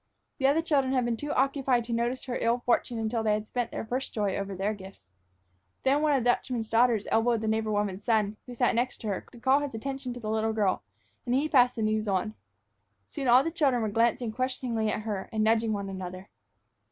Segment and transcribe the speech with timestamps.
[0.39, 3.47] The other children had been too occupied to notice her ill fortune until they had
[3.47, 5.07] spent their first joy over their gifts.
[5.83, 9.23] Then one of the Dutchman's girls elbowed the neighbor woman's son, who sat next her,
[9.31, 10.81] to call his attention to the little girl,
[11.23, 12.33] and he passed the news on.
[13.09, 16.29] Soon all the children were glancing questioningly at her and nudging one another.